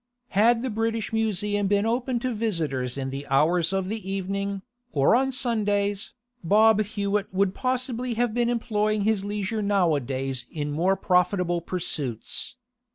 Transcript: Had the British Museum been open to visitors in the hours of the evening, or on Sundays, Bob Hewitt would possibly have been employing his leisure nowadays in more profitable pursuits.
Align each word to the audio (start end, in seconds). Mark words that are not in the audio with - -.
Had 0.29 0.63
the 0.63 0.71
British 0.71 1.13
Museum 1.13 1.67
been 1.67 1.85
open 1.85 2.17
to 2.21 2.33
visitors 2.33 2.97
in 2.97 3.11
the 3.11 3.27
hours 3.27 3.71
of 3.71 3.87
the 3.87 4.09
evening, 4.09 4.63
or 4.93 5.15
on 5.15 5.31
Sundays, 5.31 6.13
Bob 6.43 6.81
Hewitt 6.81 7.31
would 7.31 7.53
possibly 7.53 8.15
have 8.15 8.33
been 8.33 8.49
employing 8.49 9.01
his 9.01 9.23
leisure 9.23 9.61
nowadays 9.61 10.47
in 10.49 10.71
more 10.71 10.95
profitable 10.95 11.61
pursuits. 11.61 12.55